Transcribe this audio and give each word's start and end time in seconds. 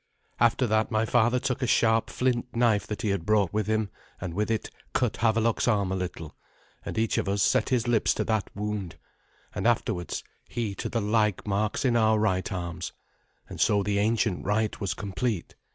After 0.39 0.65
that 0.65 0.89
my 0.89 1.05
father 1.05 1.39
took 1.39 1.61
a 1.61 1.67
sharp 1.67 2.09
flint 2.09 2.55
knife 2.55 2.87
that 2.87 3.03
he 3.03 3.09
had 3.09 3.23
brought 3.23 3.53
with 3.53 3.67
him, 3.67 3.91
and 4.19 4.33
with 4.33 4.49
it 4.49 4.71
cut 4.93 5.17
Havelok's 5.17 5.67
arm 5.67 5.91
a 5.91 5.95
little, 5.95 6.33
and 6.83 6.97
each 6.97 7.19
of 7.19 7.29
us 7.29 7.43
set 7.43 7.69
his 7.69 7.87
lips 7.87 8.15
to 8.15 8.23
that 8.23 8.49
wound, 8.55 8.95
and 9.53 9.67
afterwards 9.67 10.23
he 10.49 10.73
to 10.73 10.89
the 10.89 11.01
like 11.01 11.45
marks 11.45 11.85
in 11.85 11.95
our 11.95 12.17
right 12.17 12.51
arms, 12.51 12.93
and 13.47 13.61
so 13.61 13.83
the 13.83 13.99
ancient 13.99 14.43
rite 14.43 14.81
was 14.81 14.95
complete. 14.95 15.53